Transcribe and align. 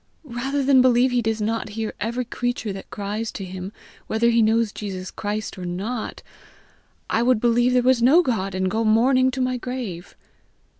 Rather 0.33 0.63
than 0.63 0.81
believe 0.81 1.11
he 1.11 1.21
does 1.21 1.39
not 1.39 1.69
hear 1.77 1.93
every 1.99 2.25
creature 2.25 2.73
that 2.73 2.89
cries 2.89 3.31
to 3.31 3.45
him, 3.45 3.71
whether 4.07 4.31
he 4.31 4.41
knows 4.41 4.71
Jesus 4.71 5.11
Christ 5.11 5.59
or 5.59 5.63
not, 5.65 6.23
I 7.07 7.21
would 7.21 7.39
believe 7.39 7.73
there 7.73 7.83
was 7.83 8.01
no 8.01 8.23
God, 8.23 8.55
and 8.55 8.67
go 8.71 8.83
mourning 8.83 9.29
to 9.29 9.41
my 9.41 9.57
grave." 9.57 10.17